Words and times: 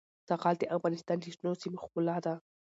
زغال 0.29 0.55
د 0.59 0.63
افغانستان 0.75 1.17
د 1.19 1.23
شنو 1.35 1.51
سیمو 1.61 1.81
ښکلا 1.83 2.17
ده. 2.25 2.33